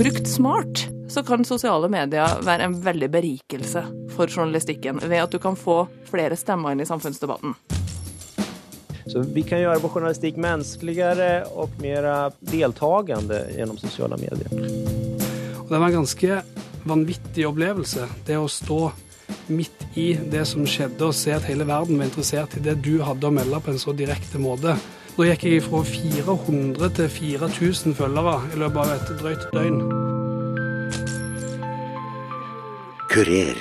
[0.00, 3.82] Brukt smart så kan sosiale medier være en veldig berikelse
[4.14, 7.52] for journalistikken, ved at du kan få flere stemmer inn i samfunnsdebatten.
[9.12, 12.08] Så vi kan gjøre vår journalistikk menneskeligere og mer
[12.40, 14.48] deltakende gjennom sosiale medier.
[15.58, 16.38] Og det var en ganske
[16.88, 18.80] vanvittig opplevelse, det å stå
[19.52, 23.02] midt i det som skjedde, og se at hele verden var interessert i det du
[23.04, 24.78] hadde å melde på en så direkte måte.
[25.16, 29.80] Nå gikk jeg fra 400 til 4000 følgere i løpet av et drøyt døgn.
[33.10, 33.58] Kurer.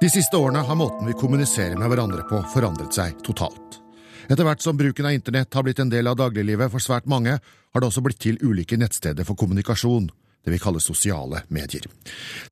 [0.00, 3.80] De siste årene har måten vi kommuniserer med hverandre på forandret seg totalt.
[4.28, 7.38] Etter hvert som bruken av internett har blitt en del av dagliglivet for svært mange,
[7.38, 10.08] har det også blitt til ulike nettsteder for kommunikasjon,
[10.44, 11.84] det vi kaller sosiale medier.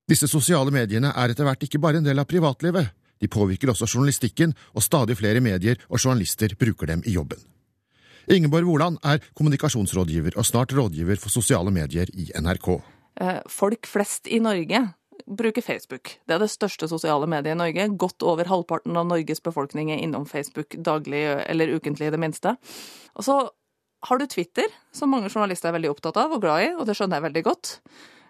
[0.08, 3.88] Disse sosiale mediene er etter hvert ikke bare en del av privatlivet, de påvirker også
[3.88, 7.40] journalistikken, og stadig flere medier og journalister bruker dem i jobben.
[8.26, 12.70] Ingeborg Woland er kommunikasjonsrådgiver og snart rådgiver for sosiale medier i NRK.
[13.22, 14.82] Eh, folk flest i Norge
[15.26, 16.16] bruker Facebook.
[16.26, 17.88] Det er det største sosiale mediet i Norge.
[17.98, 22.56] Godt over halvparten av Norges befolkning er innom Facebook daglig eller ukentlig, i det minste.
[23.16, 23.38] Og så
[24.06, 26.94] har du Twitter, som mange journalister er veldig opptatt av og glad i, og det
[26.98, 27.72] skjønner jeg veldig godt.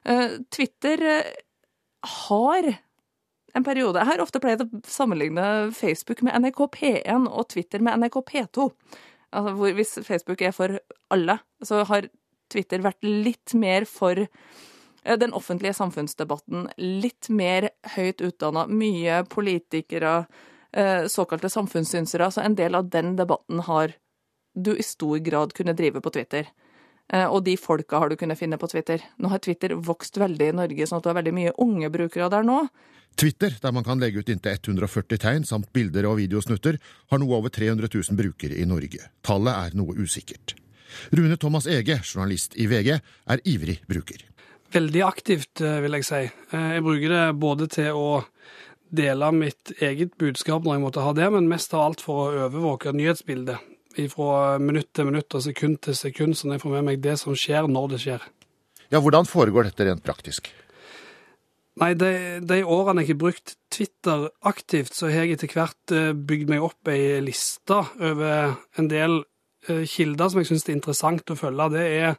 [0.07, 1.35] Eh, Twitter eh,
[2.27, 2.75] har
[3.57, 8.03] en periode Jeg har ofte pleid å sammenligne Facebook med NRK P1 og Twitter med
[8.03, 8.67] NRK P2.
[9.37, 10.79] Altså, hvor hvis Facebook er for
[11.13, 12.09] alle, så har
[12.53, 14.25] Twitter vært litt mer for
[15.07, 18.67] Eh, den offentlige samfunnsdebatten litt mer høyt utdanna.
[18.67, 20.27] Mye politikere,
[20.73, 22.31] eh, såkalte samfunnssynsere.
[22.31, 23.95] Så en del av den debatten har
[24.55, 26.47] du i stor grad kunnet drive på Twitter.
[27.13, 29.03] Eh, og de folka har du kunnet finne på Twitter.
[29.23, 32.31] Nå har Twitter vokst veldig i Norge, sånn at du har veldig mye unge brukere
[32.33, 32.65] der nå.
[33.17, 36.77] Twitter, der man kan legge ut inntil 140 tegn samt bilder og videosnutter,
[37.09, 39.09] har noe over 300 000 brukere i Norge.
[39.25, 40.57] Tallet er noe usikkert.
[41.17, 44.27] Rune Thomas Ege, journalist i VG, er ivrig bruker.
[44.75, 46.23] Veldig aktivt, eh, vil jeg si.
[46.53, 48.25] Eh, jeg bruker det både til å
[48.93, 52.51] dele mitt eget budskap når jeg måtte ha det, men mest av alt for å
[52.51, 53.76] overvåke nyhetsbildet.
[54.13, 57.37] Fra minutt til minutt og sekund til sekund, sånn jeg får med meg det som
[57.39, 58.27] skjer, når det skjer.
[58.93, 60.51] Ja, Hvordan foregår dette rent praktisk?
[61.81, 62.11] Nei, de,
[62.45, 66.65] de årene jeg har brukt Twitter aktivt, så har jeg etter hvert eh, bygd meg
[66.65, 69.19] opp ei liste over en del
[69.67, 71.71] kilder som jeg syns er interessant å følge.
[71.75, 72.19] Det er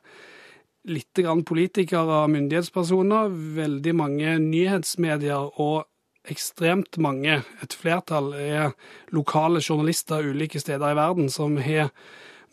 [0.88, 5.88] litt politikere og myndighetspersoner, veldig mange nyhetsmedier og
[6.32, 8.74] ekstremt mange, et flertall, er
[9.16, 11.92] lokale journalister ulike steder i verden som har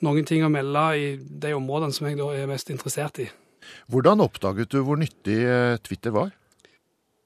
[0.04, 3.28] noen ting å melde i de områdene som jeg da er mest interessert i.
[3.92, 6.32] Hvordan oppdaget du hvor nyttig eh, Twitter var?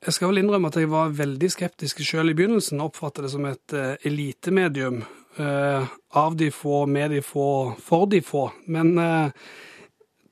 [0.05, 2.79] Jeg skal vel innrømme at jeg var veldig skeptisk selv i begynnelsen.
[2.85, 5.01] Oppfattet det som et uh, elitemedium.
[5.39, 5.87] Uh,
[6.19, 8.45] av de få, med de få, for de få.
[8.71, 9.35] Men uh,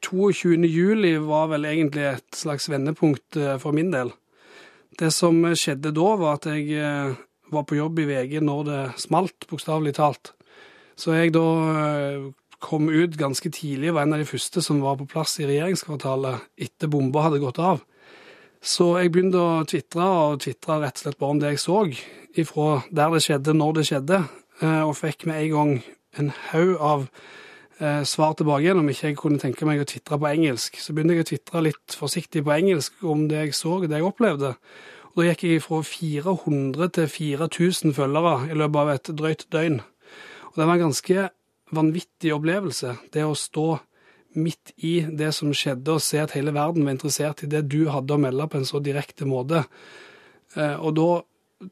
[0.07, 0.55] 22.
[0.71, 4.13] juli var vel egentlig et slags vendepunkt eh, for min del.
[4.97, 7.17] Det som skjedde da, var at jeg eh,
[7.53, 10.33] var på jobb i VG når det smalt, bokstavelig talt.
[10.97, 11.47] Så jeg da
[11.83, 12.29] eh,
[12.65, 16.49] kom ut ganske tidlig, var en av de første som var på plass i regjeringskvartalet
[16.67, 17.85] etter bomba hadde gått av.
[18.65, 21.83] Så jeg begynte å tvitre, og tvitra rett og slett bare om det jeg så,
[22.41, 24.23] ifra der det skjedde, når det skjedde,
[24.65, 25.75] og fikk med en gang
[26.17, 27.46] en haug av Eh,
[27.77, 30.79] svar tilbake igjen om ikke jeg kunne tenke meg å tvitre på engelsk.
[30.81, 34.07] Så begynte jeg å tvitre litt forsiktig på engelsk om det jeg så, det jeg
[34.07, 34.55] opplevde.
[35.13, 39.79] Og da gikk jeg fra 400 til 4000 følgere i løpet av et drøyt døgn.
[40.51, 41.29] Og det var en ganske
[41.77, 43.67] vanvittig opplevelse, det å stå
[44.37, 47.87] midt i det som skjedde, og se at hele verden var interessert i det du
[47.93, 49.65] hadde å melde på en så direkte måte.
[50.57, 51.11] Eh, og da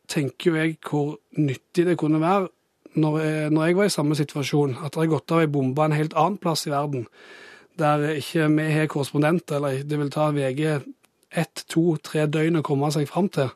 [0.09, 2.49] tenker jo jeg hvor nyttig det kunne være
[2.95, 5.85] når jeg, når jeg, var i samme situasjon, at det har gått av ei bombe
[5.85, 7.09] en helt annen plass i verden,
[7.81, 10.63] der ikke vi har korrespondent, eller det vil ta VG
[11.35, 13.51] ett, to, tre døgn å komme seg fram til,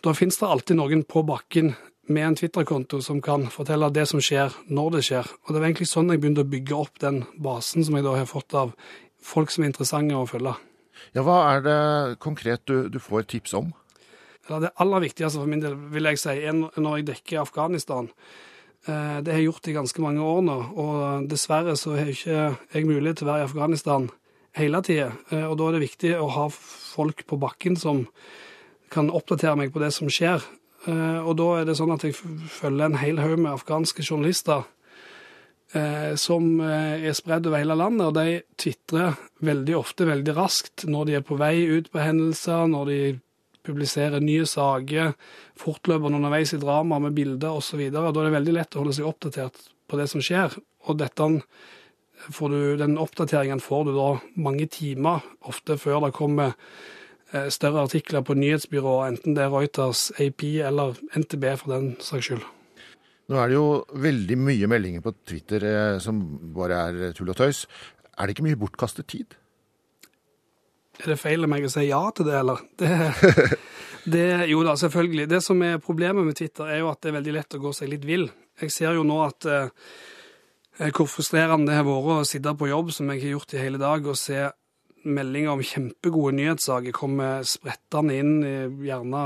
[0.00, 1.74] da finnes det alltid noen på bakken
[2.10, 5.28] med en Twitter-konto som kan fortelle det som skjer, når det skjer.
[5.44, 8.16] Og det var egentlig sånn jeg begynte å bygge opp den basen som jeg da
[8.16, 8.72] har fått av
[9.22, 10.56] folk som er interessante å følge.
[11.14, 11.78] Ja, Hva er det
[12.22, 13.70] konkret du, du får tips om?
[14.50, 18.08] Det aller viktigste for min del vil jeg si, er når jeg dekker Afghanistan.
[18.88, 22.38] Eh, det har jeg gjort i ganske mange år nå, og dessverre så har ikke
[22.72, 24.08] jeg mulighet til å være i Afghanistan
[24.56, 25.10] hele tida.
[25.30, 28.06] Eh, og da er det viktig å ha folk på bakken som
[28.90, 30.42] kan oppdatere meg på det som skjer.
[30.88, 34.68] Eh, og da er det sånn at jeg følger en hel haug med afghanske journalister
[36.18, 39.12] som er spredd over hele landet, og de tvitrer
[39.46, 42.96] veldig ofte veldig raskt når de er på vei ut på hendelser, når de
[43.70, 45.14] publisere nye saker
[45.60, 47.86] fortløpende underveis i drama med bilder osv.
[47.94, 50.54] Da er det veldig lett å holde seg oppdatert på det som skjer.
[50.88, 51.28] Og dette
[52.28, 54.08] får du, den oppdateringen får du da
[54.40, 56.54] mange timer, ofte før det kommer
[57.32, 62.30] eh, større artikler på nyhetsbyrået, enten det er Reuters, AP eller NTB for den saks
[62.30, 62.46] skyld.
[63.30, 63.66] Nå er det jo
[64.02, 66.20] veldig mye meldinger på Twitter eh, som
[66.56, 67.64] bare er tull og tøys.
[68.18, 69.39] Er det ikke mye bortkastet tid?
[71.00, 72.62] Er det feil av meg å si ja til det, eller?
[72.78, 72.90] Det,
[74.14, 75.28] det, jo da, selvfølgelig.
[75.30, 77.74] Det som er problemet med Twitter, er jo at det er veldig lett å gå
[77.76, 78.28] seg litt vill.
[78.60, 82.92] Jeg ser jo nå at eh, hvor frustrerende det har vært å sitte på jobb,
[82.96, 84.50] som jeg har gjort i hele dag, og se
[85.08, 88.34] meldinger om kjempegode nyhetssaker komme sprettende inn,
[88.84, 89.24] gjerne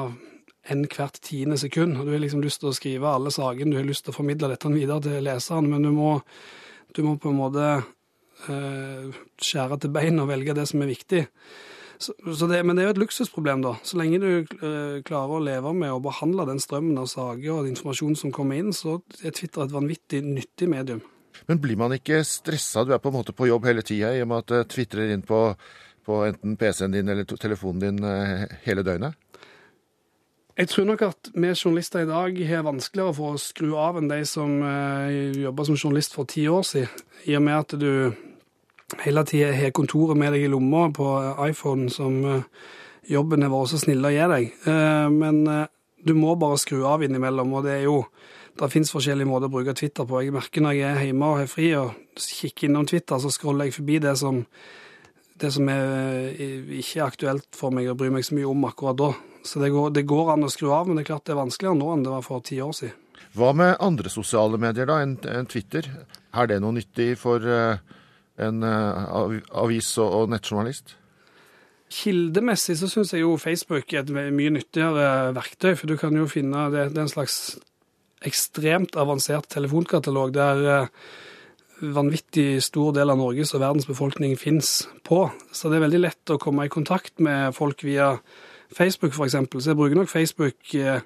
[0.71, 1.99] enn hvert tiende sekund.
[1.99, 4.19] Og Du har liksom lyst til å skrive alle sakene, du har lyst til å
[4.19, 6.17] formidle dette videre til leseren, men du må,
[6.95, 7.91] du må på en måte eh,
[8.45, 11.23] skjære til bein og velge det som er viktig.
[11.99, 13.75] Så, så det, men det er jo et luksusproblem, da.
[13.87, 17.71] Så lenge du eh, klarer å leve med å behandle den strømmen av saker og
[17.71, 21.03] informasjon som kommer inn, så er Twitter et vanvittig nyttig medium.
[21.49, 22.85] Men blir man ikke stressa?
[22.85, 25.15] Du er på en måte på jobb hele tida i og med at det tvitrer
[25.15, 25.41] inn på,
[26.07, 29.19] på enten PC-en din eller telefonen din eh, hele døgnet?
[30.55, 34.07] Jeg tror nok at vi journalister i dag har vanskeligere for å skru av enn
[34.07, 38.15] de som eh, jobba som journalist for ti år siden, i og med at du
[39.03, 41.09] hele tida har kontoret med deg i lomma på
[41.49, 42.47] iPhone som eh,
[43.11, 44.49] jobben har vært så snill å gi deg.
[44.71, 45.67] Eh, men eh,
[46.07, 47.99] du må bare skru av innimellom, og det er jo
[48.55, 50.23] det fins forskjellige måter å bruke Twitter på.
[50.23, 53.67] Jeg merker når jeg er hjemme og har fri og kikker innom Twitter, så scroller
[53.67, 54.45] jeg forbi det som,
[55.35, 56.31] det som er
[56.79, 59.15] ikke er aktuelt for meg å bry meg så mye om akkurat da.
[59.45, 61.43] Så det går, det går, an å skru av, men det er klart det er
[61.43, 63.01] vanskeligere nå enn det var for ti år siden.
[63.35, 65.89] Hva med andre sosiale medier da, enn en Twitter?
[66.33, 67.81] Er det noe nyttig for uh,
[68.41, 70.97] en uh, avis- og, nettjournalist?
[71.95, 76.25] Kildemessig så syns jeg jo Facebook er et mye nyttigere verktøy, for du kan jo
[76.31, 77.39] finne det, det er en slags
[78.25, 80.89] ekstremt avansert telefonkatalog der eh,
[81.95, 85.27] vanvittig stor del av Norges og verdens befolkning fins på.
[85.53, 88.15] Så det er veldig lett å komme i kontakt med folk via
[88.75, 89.37] Facebook f.eks.
[89.59, 91.01] Så jeg bruker nok Facebook eh,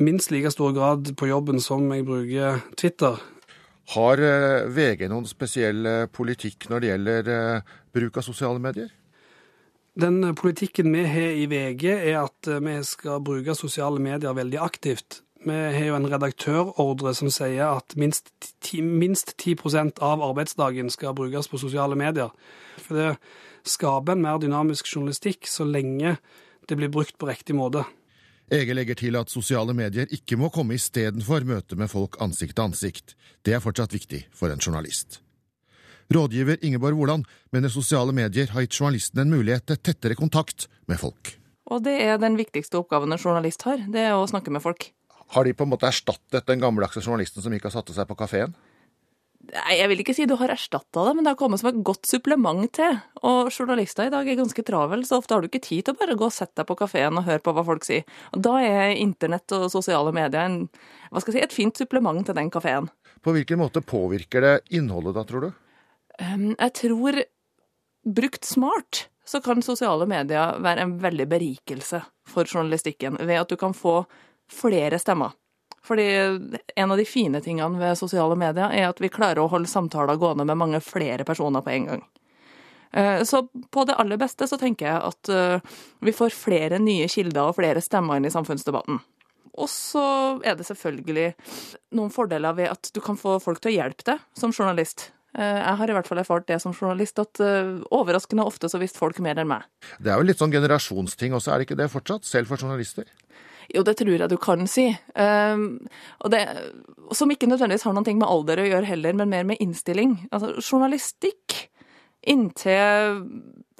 [0.00, 3.20] minst like stor grad på jobben som jeg bruker Twitter.
[3.94, 7.32] Har eh, VG noen spesiell politikk når det gjelder
[7.92, 8.90] bruk av sosiale medier?
[9.92, 15.20] Den politikken vi har i VG, er at vi skal bruke sosiale medier veldig aktivt.
[15.44, 18.30] Vi har jo en redaktørordre som sier at minst
[18.62, 22.30] 10, minst 10 av arbeidsdagen skal brukes på sosiale medier.
[22.78, 23.08] For det
[23.66, 26.16] skaper en mer dynamisk journalistikk så lenge
[26.68, 27.84] det blir brukt på riktig måte.
[28.52, 32.66] Ege legger til at sosiale medier ikke må komme istedenfor møte med folk ansikt til
[32.66, 33.14] ansikt.
[33.42, 35.22] Det er fortsatt viktig for en journalist.
[36.12, 41.00] Rådgiver Ingeborg Woland mener sosiale medier har gitt journalisten en mulighet til tettere kontakt med
[41.00, 41.36] folk.
[41.72, 44.90] Og det er den viktigste oppgaven en journalist har, det er å snakke med folk.
[45.32, 48.18] Har de på en måte erstattet den gammeldagse journalisten som ikke har satt seg på
[48.18, 48.52] kafeen?
[49.50, 51.80] Nei, Jeg vil ikke si du har erstatta det, men det har kommet som et
[51.84, 52.98] godt supplement til.
[53.26, 55.98] Og journalister i dag er ganske travel, så ofte har du ikke tid til å
[55.98, 58.06] bare gå og sette deg på kafeen og høre på hva folk sier.
[58.32, 60.58] Og Da er internett og sosiale medier en,
[61.10, 62.88] hva skal jeg si, et fint supplement til den kafeen.
[63.22, 65.50] På hvilken måte påvirker det innholdet da, tror du?
[66.22, 67.22] Um, jeg tror
[68.02, 73.56] brukt smart så kan sosiale medier være en veldig berikelse for journalistikken, ved at du
[73.58, 74.02] kan få
[74.50, 75.36] flere stemmer.
[75.82, 76.06] Fordi
[76.76, 80.20] en av de fine tingene ved sosiale medier er at vi klarer å holde samtaler
[80.20, 82.04] gående med mange flere personer på en gang.
[82.92, 87.08] Eh, så på det aller beste så tenker jeg at eh, vi får flere nye
[87.08, 89.00] kilder og flere stemmer inn i samfunnsdebatten.
[89.52, 90.04] Og så
[90.48, 91.32] er det selvfølgelig
[91.96, 95.10] noen fordeler ved at du kan få folk til å hjelpe deg som journalist.
[95.36, 97.40] Eh, jeg har i hvert fall erfart det som journalist, at
[97.88, 99.64] overraskende ofte så visste folk mer enn meg.
[99.98, 102.28] Det er jo litt sånn generasjonsting også, er det ikke det fortsatt?
[102.28, 103.08] Selv for journalister?
[103.70, 104.88] Jo, det tror jeg du kan si.
[105.14, 105.80] Um,
[106.24, 106.42] og det,
[107.14, 110.16] som ikke nødvendigvis har noe med alder å gjøre heller, men mer med innstilling.
[110.32, 111.68] Altså, journalistikk
[112.22, 113.22] inntil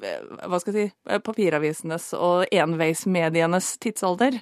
[0.03, 0.21] eh,
[0.51, 4.39] hva skal jeg si, papiravisenes og enveismedienes tidsalder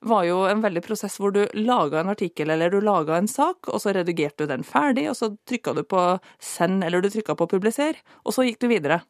[0.00, 3.66] var jo en veldig prosess hvor du laga en artikkel eller du laga en sak,
[3.66, 6.02] og så redigerte du den ferdig, og så trykka du på
[6.38, 9.00] send eller du trykka på publiser, og så gikk du videre.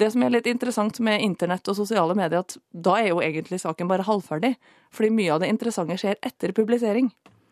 [0.00, 3.60] Det som er litt interessant med internett og sosiale medier, at da er jo egentlig
[3.62, 4.54] saken bare halvferdig,
[4.94, 7.10] fordi mye av det interessante skjer etter publisering.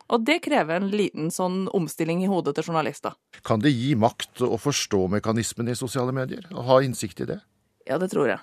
[0.09, 3.17] Og det krever en liten sånn omstilling i hodet til journalister.
[3.45, 6.47] Kan det gi makt å forstå mekanismene i sosiale medier?
[6.49, 7.43] Å ha innsikt i det?
[7.89, 8.41] Ja, det tror jeg.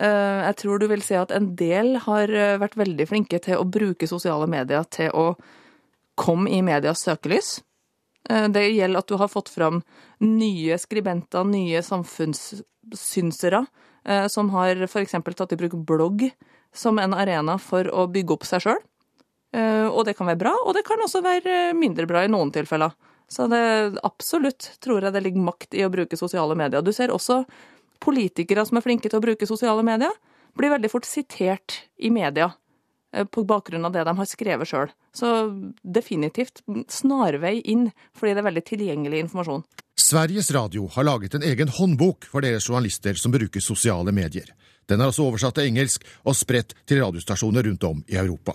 [0.00, 3.62] Eh, jeg tror du vil se at en del har eh, vært veldig flinke til
[3.62, 5.30] å bruke sosiale medier til å
[6.20, 7.60] komme i medias søkelys.
[8.30, 9.82] Eh, det gjelder at du har fått fram
[10.24, 13.64] nye skribenter, nye samfunnssynsere,
[14.04, 15.16] eh, som har f.eks.
[15.36, 16.28] tatt i bruk blogg
[16.74, 18.82] som en arena for å bygge opp seg sjøl.
[19.56, 22.52] Eh, og det kan være bra, og det kan også være mindre bra i noen
[22.54, 22.94] tilfeller.
[23.28, 26.82] Så det absolutt tror jeg det ligger makt i å bruke sosiale medier.
[26.82, 27.42] Du ser også
[28.02, 30.12] politikere som er flinke til å bruke sosiale medier,
[30.56, 32.52] blir veldig fort sitert i media
[33.32, 34.92] på bakgrunn av det de har skrevet sjøl.
[35.16, 35.32] Så
[35.82, 39.64] definitivt snarvei inn, fordi det er veldig tilgjengelig informasjon.
[39.96, 44.50] Sveriges Radio har laget en egen håndbok for deres journalister som bruker sosiale medier.
[44.86, 48.54] Den er også oversatt til engelsk og spredt til radiostasjoner rundt om i Europa.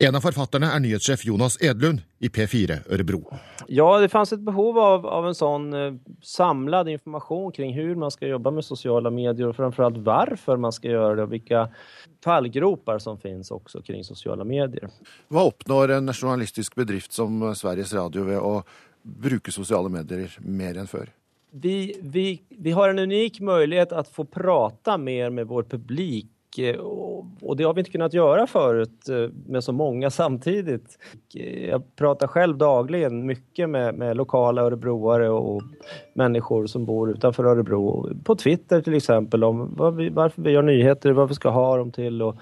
[0.00, 3.18] En av forfatterne er nyhetssjef Jonas Edlund i P4 Ørebro.
[3.66, 8.14] Ja, det fanns et behov av, av en sånn eh, samlad informasjon kring hvordan man
[8.14, 11.64] skal jobbe med sosiale medier, og framfor alt hvorfor man skal gjøre det, og hvilke
[12.22, 14.86] fallgroper som finnes også kring sosiale medier.
[15.34, 18.60] Hva oppnår en nasjonalistisk bedrift som Sveriges Radio ved å
[19.02, 21.10] bruke sosiale medier mer enn før?
[21.50, 26.30] Vi, vi, vi har en unik mulighet å få prate mer med vår publik
[27.40, 30.98] och det har vi inte kunnat göra förut eh, med så många samtidigt.
[31.68, 35.62] Jag pratar själv dagligen mycket med, med lokala örebroare och
[36.14, 38.10] människor som bor utanför Örebro.
[38.24, 41.92] På Twitter till exempel om vi, varför vi gör nyheter, vad vi ska ha dem
[41.92, 42.36] till och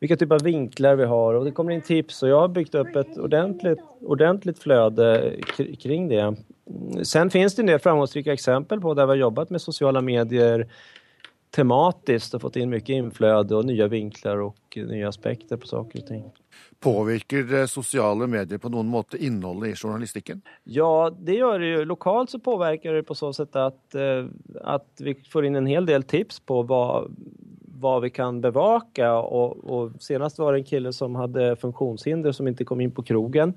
[0.00, 1.34] vilka typer av vinklar vi har.
[1.34, 5.32] Och det kommer in tips och jag har byggt upp ett ordentligt, ordentligt flöde
[5.78, 6.36] kring det.
[7.02, 10.66] Sen finns det en del framgångsrika exempel på där vi har jobbat med sociala medier
[11.50, 16.06] tematiskt och fått inn mye inflöde og nye vinkler og nye aspekter på saker og
[16.08, 16.24] ting.
[16.84, 20.42] Påvirker sosiale medier på noen måte innholdet i journalistikken?
[20.64, 21.84] Ja, det gjør det jo.
[21.90, 24.28] Lokalt så påvirker det på så sett at, eh,
[24.62, 27.06] at vi får inn en hel del tips på hva,
[27.82, 29.08] hva vi kan bevake.
[29.08, 33.06] Og, og senest var det en kille som hadde funksjonshinder som ikke kom inn på
[33.10, 33.56] krogen.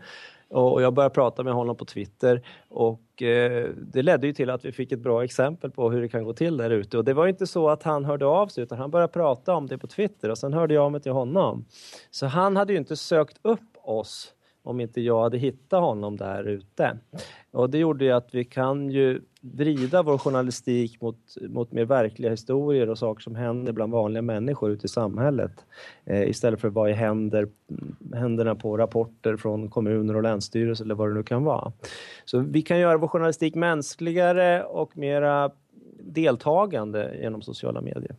[0.52, 4.66] Och jag började prata med honom på Twitter och eh, det ledde ju till att
[4.66, 6.98] vi fick ett bra exempel på hur det kan gå till där ute.
[6.98, 9.68] Och det var inte så att han hörde av sig utan han började prata om
[9.68, 11.66] det på Twitter och sen hörde jag av mig till honom.
[12.12, 16.44] Så han hade ju inte sökt upp oss om inte jag hade hittat honom där
[16.44, 16.98] ute.
[17.52, 21.18] Och det gjorde ju att vi kan ju vrida vår journalistik mot,
[21.50, 25.52] mot mer verkliga historier och saker som händer bland vanliga människor ute i samhället.
[26.06, 27.48] Eh, istället för vad händer,
[28.14, 31.72] händerna på rapporter från kommuner och länsstyrelser eller vad det nu kan vara.
[32.26, 35.52] Så vi kan göra vår journalistik mänskligare och mera
[36.00, 38.16] deltagande genom sociala medier.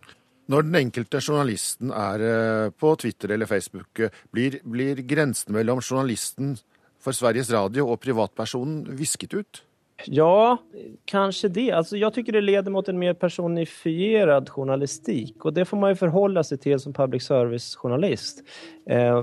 [0.51, 5.83] Når den enkelte journalisten er eh, på Twitter eller Facebook, eh, blir, blir grensen mellom
[5.83, 6.57] journalisten
[7.03, 9.63] for Sveriges Radio og privatpersonen visket ut?
[10.11, 10.59] Ja,
[11.07, 11.69] kanskje det.
[11.77, 15.37] Alltså, jeg syns det leder mot en mer personifierad journalistikk.
[15.47, 18.43] Og det får man jo forholde seg til som public service-journalist.
[18.91, 19.21] Eh,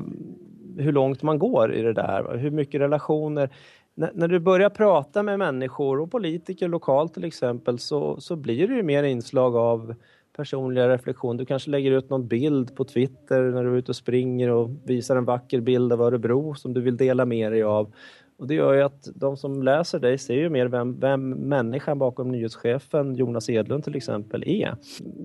[0.79, 2.29] hvor langt man går i det der.
[2.29, 3.51] Hvor mye relasjoner
[3.99, 7.41] N du du å prate med mennesker, og politiker lokalt f.eks.,
[7.83, 9.89] så, så blir det jo mer innslag av
[10.39, 11.37] personliga reflektion.
[11.37, 14.69] Du kanske lägger ut någon bild på Twitter när du är ute och springer och
[14.85, 17.93] visar en vacker bild av Örebro som du vill dela med dig av.
[18.37, 21.99] Och det gör ju att de som läser dig ser ju mer vem, vem människan
[21.99, 24.75] bakom nyhetschefen Jonas Edlund till exempel är.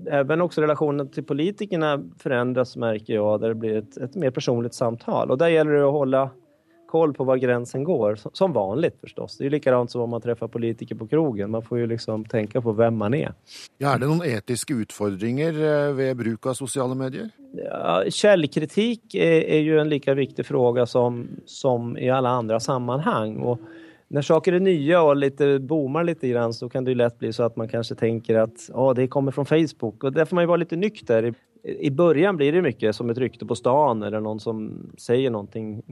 [0.09, 4.73] Även också relationen till politikerna förändras märker jag där det blir ett, ett mer personligt
[4.73, 6.29] samtal och där gäller det att hålla
[6.87, 8.19] koll på var gränsen går.
[8.33, 9.37] Som vanligt förstås.
[9.37, 11.51] Det är ju likadant som om man träffar politiker på krogen.
[11.51, 13.33] Man får ju liksom tänka på vem man är.
[13.77, 17.29] Ja, er det noen etiske utfordringer eh, ved bruk av sosiale medier?
[17.53, 23.37] Ja, källkritik är, är ju en lika viktig fråga som, som i alla andra sammanhang.
[23.37, 23.59] Och
[24.07, 27.43] när saker är nya och lite boomar lite grann så kan det lätt bli så
[27.43, 30.03] att man kanske tänker att oh, det kommer från Facebook.
[30.03, 31.33] Och där får man ju vara lite nykter
[31.65, 35.83] i början blir det mycket som ett rykte på stan eller någon som säger någonting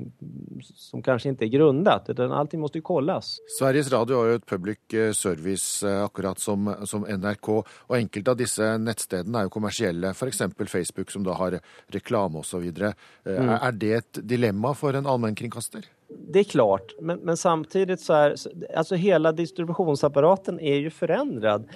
[0.75, 3.37] som kanske inte är grundat, utan allting måste ju kollas.
[3.59, 8.31] Sveriges Radio har jo et public eh, service eh, akkurat som, som NRK, og enkelte
[8.31, 10.43] av disse nettstedene er jo kommersielle, f.eks.
[10.67, 11.57] Facebook som da har
[11.93, 12.69] reklame osv.
[12.69, 12.93] Eh,
[13.25, 13.49] mm.
[13.57, 15.89] Er det et dilemma for en allmennkringkaster?
[16.33, 18.35] Det är klart, men, men samtidigt så är
[18.75, 21.67] alltså hela distributionsapparaten är ju förändrad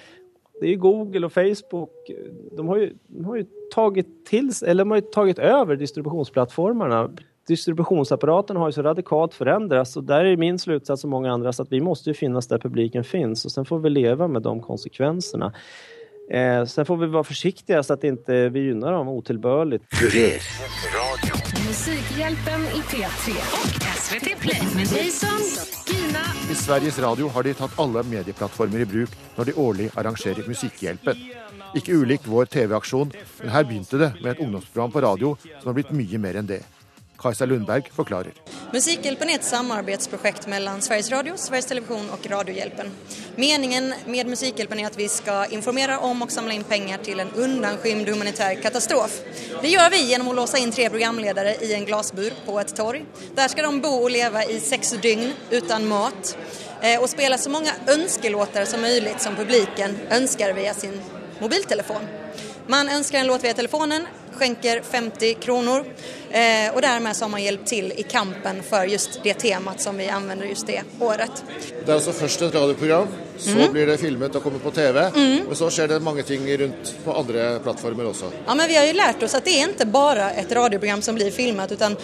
[0.60, 1.90] det är Google och Facebook.
[2.56, 7.10] De har ju, de har ju tagit till eller de har tagit över distributionsplattformarna.
[7.48, 11.72] Distributionsapparaten har ju så radikalt förändrats och där är min slutsats och många andras att
[11.72, 15.52] vi måste finnas där publiken finns och sen får vi leva med de konsekvenserna.
[16.30, 19.84] Eh, sen får vi vara försiktiga så att inte vi gynnar dem otillbörligt.
[21.66, 25.40] Musikhjälpen i P3 och SVT Play med Jason
[26.50, 31.16] I Sveriges Radio har de tatt alle medieplattformer i bruk når de årlig arrangerer Musikkhjelpen.
[31.76, 35.76] Ikke ulikt vår TV-aksjon, men her begynte det med et ungdomsprogram på radio som har
[35.76, 36.62] blitt mye mer enn det.
[37.18, 38.32] Kajsa Lundberg forklarer.
[38.72, 42.90] Musikhjelpen er et samarbeidsprosjekt mellom Sveriges Radio, Sveriges Televisjon og Radiohjelpen.
[43.40, 47.32] Meningen med Musikhjelpen er at vi skal informere om og samle inn penger til en
[47.32, 49.24] undanskymd humanitær katastrofe.
[49.62, 53.08] Det gjør vi gjennom å låse inn tre programledere i en glassbur på et torg.
[53.34, 56.34] Der skal de bo og leve i seks døgn uten mat.
[57.00, 60.94] Og spille så mange ønskelåter som mulig som publiken ønsker via sin
[61.40, 62.06] mobiltelefon.
[62.68, 64.04] Man ønsker en låt via telefonen,
[64.34, 65.84] skänker 50 kronor
[66.30, 69.96] eh, och därmed så har man hjälpt till i kampen för just det temat som
[69.96, 71.44] vi använder just det året.
[71.86, 73.08] Det er altså først et radioprogram,
[73.38, 75.10] så blir det filmet og kommer på TV.
[75.14, 78.30] Men så skjer det mange ting rundt på andre plattformer også.
[78.46, 81.14] Ja, men vi har ju lärt oss att det är inte bara ett radioprogram som
[81.14, 81.96] blir filmat utan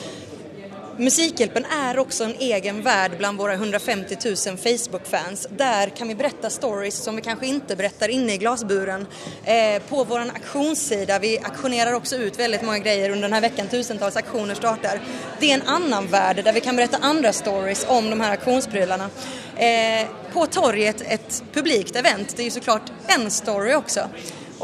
[0.98, 5.48] Musikhjälpen är också en egen värld bland våra 150 000 Facebook-fans.
[5.56, 9.06] Där kan vi berätta stories som vi kanskje ikke berättar inne i glasburen.
[9.44, 13.68] Eh, på vår aktionssida, vi aktionerar også ut väldigt många grejer under den här veckan,
[13.68, 15.00] tusentals aktioner startar.
[15.40, 19.10] Det er en annen värld der vi kan berätta andre stories om de här aktionsprylarna.
[19.56, 24.08] Eh, på torget, et publikt event, det er ju såklart en story också.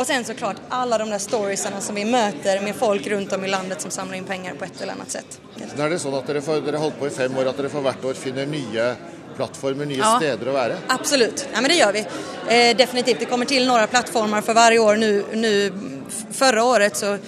[0.01, 3.49] Och sen såklart alla de där storiesarna som vi möter med folk runt om i
[3.49, 5.41] landet som samlar in pengar på ett eller annat sätt.
[5.77, 7.59] Nå er det sånn at dere, får, dere har holdt på i fem år, at
[7.61, 8.87] dere for hvert år finner nye
[9.37, 10.15] plattformer, nye Ja.
[10.17, 10.79] steder å være.
[10.89, 12.01] Absolut, ja, men det gör vi.
[12.49, 14.97] Eh, definitivt, det kommer till några plattformar för varje år.
[14.97, 15.73] Nu, nu,
[16.33, 17.19] förra året så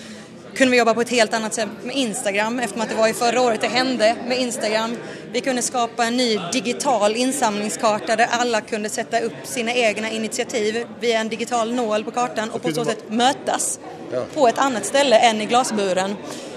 [0.54, 3.12] kunde vi jobba på ett helt annat sätt med Instagram eftersom att det var i
[3.12, 4.96] förra året det hände med Instagram.
[5.32, 10.86] Vi kunde skapa en ny digital insamlingskarta där alla kunde sätta upp sina egna initiativ
[11.00, 13.80] via en digital nål på kartan och på så sett sätt mötas
[14.34, 16.16] på ett annat ställe än i glasburen.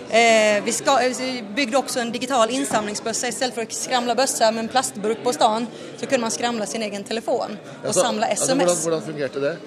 [0.10, 4.60] Eh, vi, ska, vi byggde också en digital insamlingsbössa istället för att skramla bössa med
[4.60, 5.68] en plastburk på stan
[5.98, 8.62] så kunde man skramla sin egen telefon och Altså, samla sms.
[8.62, 9.58] hvordan, hvordan fungerte det?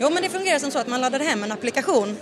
[0.00, 2.16] Jo men det fungerar som så att man laddade hem en applikation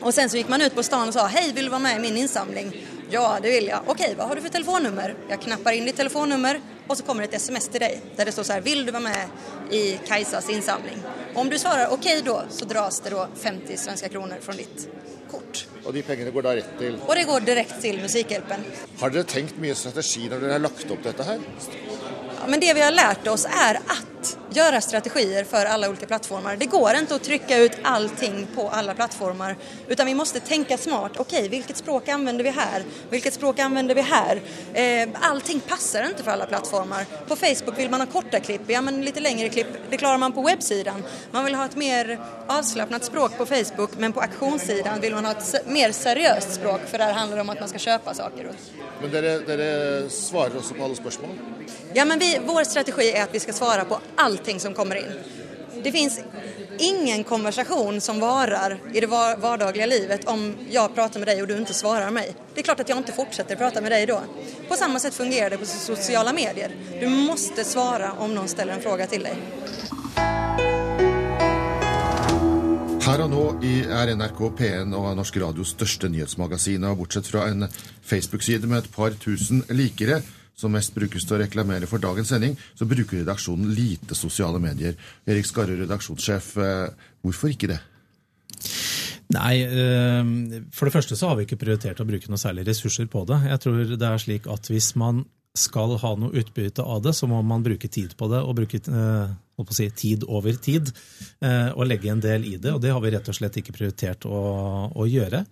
[0.00, 1.96] och sen så gick man ut på stan och sa hej vill du vara med
[1.96, 2.86] i min insamling?
[3.10, 3.80] Ja det vill jag.
[3.86, 5.14] Okej vad har du för telefonnummer?
[5.28, 8.42] Jag knappar in ditt telefonnummer och så kommer ett sms till dig där det står
[8.42, 9.28] så här vill du vara med
[9.70, 11.02] i Kajsas insamling?
[11.34, 14.88] Om du svarar okej då så dras det då 50 svenska kronor från ditt
[15.30, 15.66] kort.
[15.84, 18.64] Og de pengene går da rett til Och det går direkt till Musikhjälpen.
[18.98, 21.40] Har dere tenkt mye strategi når dere har lagt opp dette her?
[22.48, 24.16] Men det vi har lært oss er att
[24.50, 26.56] göra strategier för alla olika plattformar.
[26.56, 29.56] Det går inte att trycka ut allting på alla plattformar
[29.88, 31.12] utan vi måste tänka smart.
[31.16, 32.84] Okej, vilket språk använder vi här?
[33.10, 34.40] Vilket språk använder vi här?
[34.74, 37.04] Eh, allting passar inte för alla plattformar.
[37.28, 40.32] På Facebook vill man ha korta klipp, ja men lite längre klipp, det klarar man
[40.32, 41.04] på webbsidan.
[41.30, 45.32] Man vill ha ett mer avslappnat språk på Facebook men på auktionssidan vill man ha
[45.32, 48.50] ett mer seriöst språk för där handlar det om att man ska köpa saker.
[49.00, 51.30] Men dere, dere svarer også på alle spørsmål?
[51.94, 55.12] Ja, men vi, vår strategi är att vi ska svara på allting som kommer in.
[55.84, 56.20] Det finns
[56.78, 61.48] ingen konversation som varar i det var- vardagliga livet om jag pratar med dig och
[61.48, 62.34] du inte svarar mig.
[62.54, 64.20] Det är klart att jag inte fortsätter prata med dig då.
[64.68, 66.70] På samma sätt fungerar det på sociala medier.
[67.00, 69.36] Du måste svara om någon ställer en fråga till dig.
[73.06, 76.84] Her og nå er NRK P1 og Norsk Radios største nyhetsmagasin.
[76.84, 77.68] Og bortsett fra en
[78.02, 80.22] Facebook-side med et par tusen likere,
[80.56, 84.96] som mest brukes til å reklamere for dagens sending, så bruker redaksjonen lite sosiale medier.
[85.28, 87.80] Erik Skarre, redaksjonssjef, eh, hvorfor ikke det?
[89.36, 93.06] Nei, eh, for det første så har vi ikke prioritert å bruke noe særlig ressurser
[93.06, 93.42] på det.
[93.50, 97.28] Jeg tror det er slik at hvis man skal ha noe utbytte av det, så
[97.28, 99.36] må man bruke tid på det, og bruke eh,
[99.72, 100.92] si, tid over tid,
[101.40, 102.72] og legge en del i det.
[102.72, 104.40] Og det har vi rett og slett ikke prioritert å,
[104.92, 105.44] å gjøre.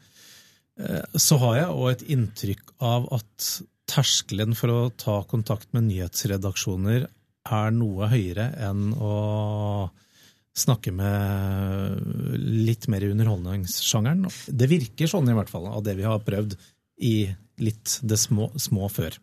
[1.16, 3.48] Så har jeg òg et inntrykk av at
[3.90, 7.06] terskelen for å ta kontakt med nyhetsredaksjoner
[7.52, 9.90] er noe høyere enn å
[10.54, 14.24] snakke med litt mer i underholdningssjangeren.
[14.48, 16.54] Det virker sånn i hvert fall, av det vi har prøvd
[17.04, 17.16] i
[17.62, 19.18] litt det små, små før.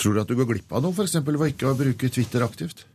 [0.00, 1.18] Tror du at du går glipp av noe, f.eks.
[1.26, 2.86] ved ikke å bruke Twitter aktivt?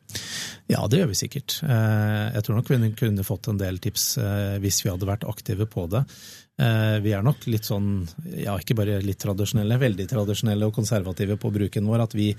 [0.71, 1.59] Ja, det gjør vi sikkert.
[1.61, 5.27] Eh, Jeg tror nok vi kunne fått en del tips eh, hvis vi hadde vært
[5.29, 6.05] aktive på det.
[6.55, 8.07] Eh, Vi er nok litt sånn,
[8.39, 12.29] ja ikke bare litt tradisjonelle, veldig tradisjonelle og konservative på bruken vår, at vi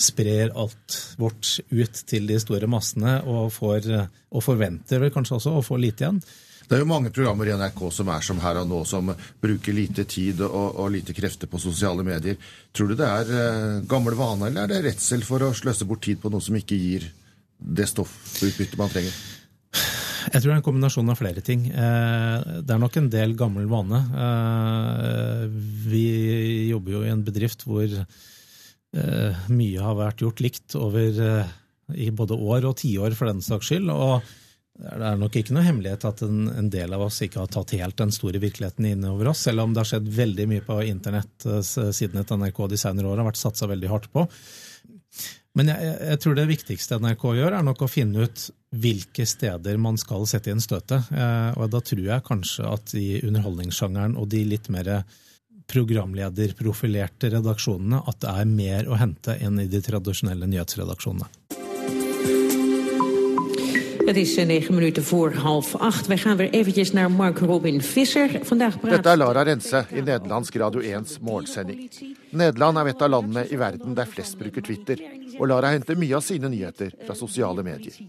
[0.00, 3.90] sprer alt vårt ut til de store massene og, får,
[4.32, 6.22] og forventer vel kanskje også å få lite igjen.
[6.70, 9.08] Det er jo mange programmer i NRK som er som her og nå, som
[9.42, 12.38] bruker lite tid og, og lite krefter på sosiale medier.
[12.72, 16.04] Tror du det er eh, gammel vane, eller er det redsel for å sløse bort
[16.06, 17.08] tid på noe som ikke gir
[17.58, 19.18] det stoffutbyttet man trenger?
[20.30, 21.64] Jeg tror det er en kombinasjon av flere ting.
[21.70, 23.98] Eh, Det er nok en del gammel vane.
[24.24, 25.46] Eh,
[25.90, 31.46] Vi jobber jo i en bedrift hvor eh, mye har vært gjort likt over
[31.90, 33.90] i både år og tiår for den saks skyld.
[33.90, 34.22] og
[34.80, 37.98] det er nok ikke noe hemmelighet at en, del av oss ikke har tatt helt
[37.98, 41.44] den store virkeligheten inn over oss, selv om det har skjedd veldig mye på internett
[41.66, 44.24] siden et NRK de senere år har vært satsa veldig hardt på.
[45.58, 49.80] Men jeg, jeg- tror det viktigste NRK gjør, er nok å finne ut hvilke steder
[49.82, 51.10] man skal sette inn støtet.
[51.10, 55.02] Eh, og da tror jeg kanskje at i underholdningssjangeren og de litt mer
[55.70, 61.28] programlederprofilerte redaksjonene, at det er mer å hente enn i de tradisjonelle nyhetsredaksjonene.
[64.10, 66.06] Het is eh, negen minuten voor half acht.
[66.06, 68.40] Wij gaan weer eventjes naar Mark Robin Visser.
[68.42, 68.90] Vandaag praat...
[68.90, 71.90] Dette er Lara Rense i nederlandsk Radio 1s morgensending.
[72.30, 74.98] Nederland er et av landene i verden der flest bruker Twitter,
[75.38, 78.02] og Lara henter mye av sine nyheter fra sosiale medier.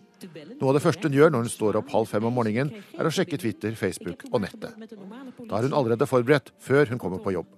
[0.58, 3.06] Noe av det første hun gjør når hun står opp halv fem om morgenen, er
[3.06, 4.74] å sjekke Twitter, Facebook og nettet.
[4.74, 7.54] Da er hun allerede forberedt før hun kommer på jobb.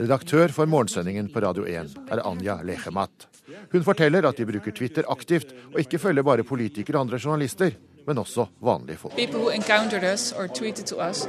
[0.00, 3.28] Redaktør for morgensendingen på Radio 1 er Anja Lechemat.
[3.72, 7.70] Hun forteller at de bruker Twitter aktivt, og ikke følger bare politikere og andre journalister,
[8.06, 9.14] men også vanlige folk.
[9.14, 11.26] People who encountered us or tweeted to us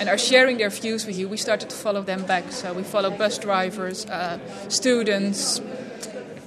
[0.00, 2.44] and are sharing their views with you, we started to follow them back.
[2.50, 5.62] So we follow bus drivers, uh, students,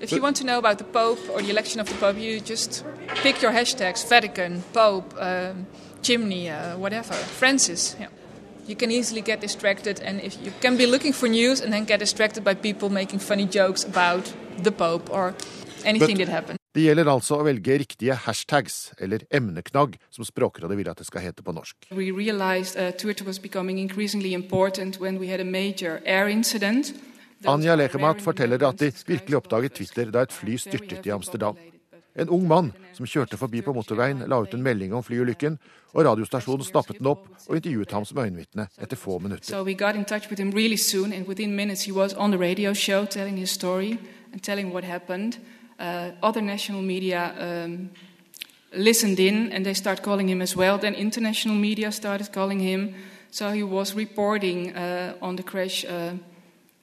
[0.00, 2.40] If you want to know about the Pope or the election of the Pope, you
[2.40, 2.84] just
[3.22, 5.66] pick your hashtags Vatican, Pope, um,
[6.02, 7.96] chimney, uh, whatever, Francis.
[8.00, 8.08] Yeah.
[8.68, 11.86] You can easily get distracted, and if you can be looking for news and then
[11.86, 15.34] get distracted by people making funny jokes about the Pope or
[15.84, 16.58] anything But- that happened.
[16.74, 21.24] Det gjelder altså å velge riktige hashtags, eller emneknagg, som Språkrådet vil at det skal
[21.24, 21.88] hete på norsk.
[21.90, 26.92] We realized uh, Twitter was becoming increasingly important when we had a major air incident.
[27.46, 31.56] Anja Lechemat forteller at de virkelig oppdaget Twitter da et fly styrtet i Amsterdam.
[32.18, 35.58] En ung mann som kjørte forbi på motorveien, la ut en melding om flyulykken,
[35.94, 39.44] og radiostasjonen snappet den opp og intervjuet ham som øyenvitne etter få minutter.
[39.44, 39.62] So
[40.54, 41.12] really soon,
[43.46, 43.98] story.
[45.80, 47.88] Uh, other national media um,
[48.72, 50.76] listened in, and they started calling him as well.
[50.76, 52.94] Then international media started calling him.
[53.30, 56.14] So he was reporting uh, on the crash uh,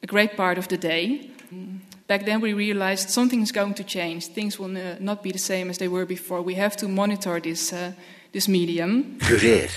[0.02, 1.30] a great part of the day.
[2.08, 4.28] Back then, we realized something is going to change.
[4.28, 6.42] Things will not be the same as they were before.
[6.44, 7.94] We have to monitor this, uh,
[8.32, 9.18] this medium.
[9.20, 9.70] Kurer.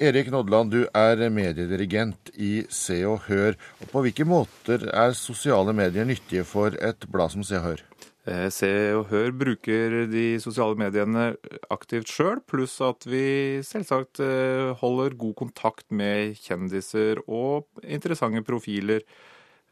[0.00, 3.58] Erik Nodland, du er mediedirigent i Se og Hør.
[3.82, 7.82] Og på hvilke måter er sosiale medier nyttige for et blad som Se og Hør?
[8.24, 11.34] Eh, Se og Hør bruker de sosiale mediene
[11.68, 19.02] aktivt sjøl, pluss at vi selvsagt eh, holder god kontakt med kjendiser og interessante profiler.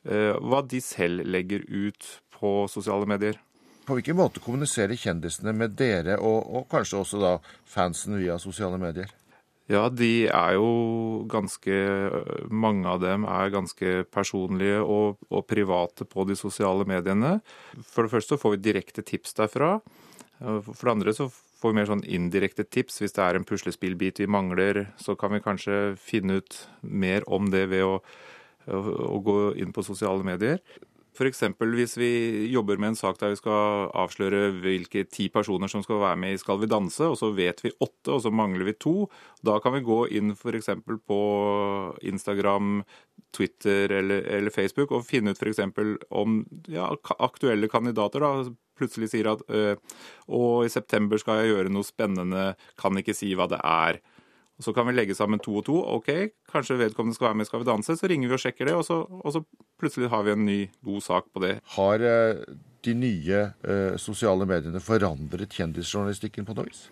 [0.08, 3.38] Eh, Hva de selv legger ut på sosiale medier.
[3.86, 7.36] På hvilken måte kommuniserer kjendisene med dere, og, og kanskje også da
[7.70, 9.12] fansen via sosiale medier?
[9.70, 11.76] Ja, de er jo ganske
[12.54, 17.40] Mange av dem er ganske personlige og, og private på de sosiale mediene.
[17.82, 19.76] For det første så får vi direkte tips derfra.
[20.38, 23.00] For det andre så får vi mer sånn indirekte tips.
[23.02, 27.50] Hvis det er en puslespillbit vi mangler, så kan vi kanskje finne ut mer om
[27.50, 27.96] det ved å,
[28.68, 30.61] å, gå inn på sosiale medier.
[31.16, 31.40] F.eks.
[31.72, 32.11] hvis vi
[32.52, 36.35] jobber med en sak der vi skal avsløre hvilke ti personer som skal være med
[36.35, 39.09] i Skal vi danse, og så vet vi åtte, og så mangler vi to.
[39.40, 40.68] Da kan vi gå inn f.eks.
[41.09, 41.20] på
[42.12, 42.83] Instagram,
[43.33, 45.64] Twitter eller, eller Facebook og finne ut f.eks.
[46.11, 48.35] om ja, aktuelle kandidater da,
[48.76, 49.76] plutselig sier at øh,
[50.29, 52.50] og i september skal jeg gjøre noe spennende,
[52.81, 54.02] kan ikke si hva det er.
[54.56, 55.76] Og Så kan vi legge sammen to og to.
[55.98, 56.08] Ok,
[56.52, 57.96] kanskje vedkommende skal være med i Skal vi danse.
[57.96, 59.42] Så ringer vi og sjekker det, og så, og så
[59.80, 61.58] plutselig har vi en ny, god sak på det.
[61.76, 62.44] Har eh,
[62.86, 66.86] de nye eh, sosiale mediene forandret kjendisjournalistikken på noe vis?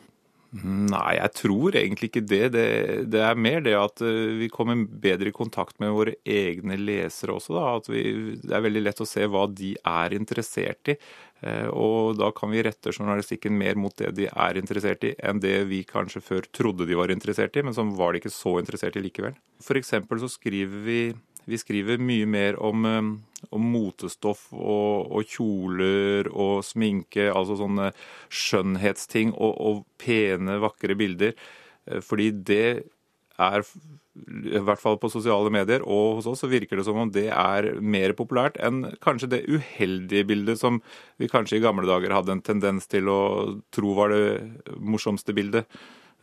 [0.63, 2.45] Nei, jeg tror egentlig ikke det.
[2.55, 2.67] Det,
[3.11, 7.35] det er mer det at eh, vi kommer bedre i kontakt med våre egne lesere
[7.35, 7.57] også.
[7.57, 7.65] Da.
[7.81, 8.05] At vi,
[8.39, 10.97] det er veldig lett å se hva de er interessert i.
[11.43, 15.43] Eh, Og da kan vi rette journalistikken mer mot det de er interessert i, enn
[15.43, 18.55] det vi kanskje før trodde de var interessert i, men som var de ikke så
[18.63, 19.35] interessert i likevel.
[19.65, 21.01] For eksempel så skriver vi
[21.51, 27.91] vi skriver mye mer om, eh, om motestoff og, og kjoler og sminke, altså sånne
[28.33, 31.37] skjønnhetsting og, og pene, vakre bilder.
[31.87, 32.67] Eh, Fordi det
[33.35, 33.65] er,
[34.15, 37.27] i hvert fall på sosiale medier og hos oss, så virker det som om det
[37.35, 40.79] er mer populært enn kanskje det uheldige bildet som
[41.19, 43.21] vi kanskje i gamle dager hadde en tendens til å
[43.75, 45.67] tro var det morsomste bildet.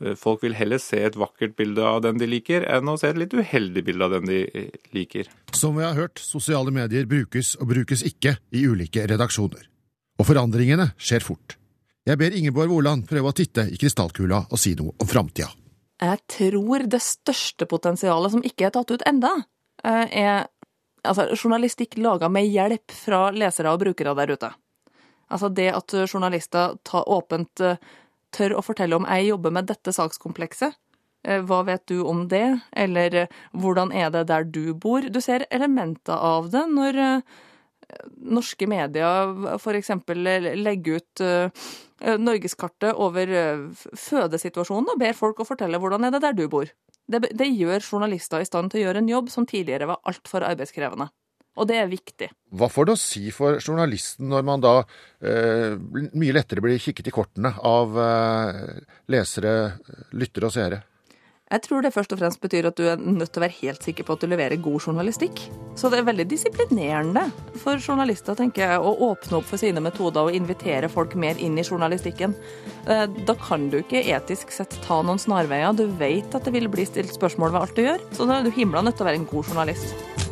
[0.01, 3.11] Eh, Folk vil heller se et vakkert bilde av den de liker, enn å se
[3.11, 5.29] et litt uheldig bilde av den de eh, liker.
[5.53, 9.67] Som vi har hørt, sosiale medier brukes og brukes ikke i ulike redaksjoner.
[10.19, 11.57] Og forandringene skjer fort.
[12.07, 15.51] Jeg ber Ingeborg Woland prøve å titte i krystallkula og si noe om framtida.
[16.01, 19.35] Jeg tror det største potensialet som ikke er tatt ut enda,
[19.85, 20.47] eh, er
[21.05, 24.49] altså, journalistikk laga med hjelp fra lesere og brukere der ute.
[25.31, 27.61] Altså det at journalister tar åpent
[28.35, 30.77] tør å fortelle om jeg jobber med dette sakskomplekset.
[31.27, 32.47] Eh, Hva vet du om det?
[32.71, 35.05] Eller eh, hvordan er det der du bor?
[35.05, 37.39] Du ser elementer av det når eh,
[38.23, 39.89] norske medier f.eks.
[40.15, 41.23] legger ut
[42.01, 43.33] norgeskartet over
[43.75, 46.71] fødesituasjonen og ber folk å fortelle hvordan er det der du bor.
[47.11, 50.47] Det, det gjør journalister i stand til å gjøre en jobb som tidligere var altfor
[50.47, 51.09] arbeidskrevende.
[51.59, 52.29] Og det er viktig.
[52.55, 54.77] Hva får det å si for journalisten når man da
[55.19, 55.75] eh,
[56.15, 58.79] mye lettere blir kikket i kortene av eh,
[59.11, 59.57] lesere,
[60.15, 60.79] lyttere og seere?
[61.51, 63.83] Jeg tror det først og fremst betyr at du er nødt til å være helt
[63.83, 65.41] sikker på at du leverer god journalistikk.
[65.75, 67.25] Så det er veldig disiplinerende
[67.59, 71.59] for journalister, tenker jeg, å åpne opp for sine metoder og invitere folk mer inn
[71.59, 72.37] i journalistikken.
[72.87, 75.75] Eh, Da kan du ikke etisk sett ta noen snarveier.
[75.75, 78.47] Du vet at det vil bli stilt spørsmål ved alt du gjør, så da er
[78.47, 80.30] du himla nødt til å være en god journalist.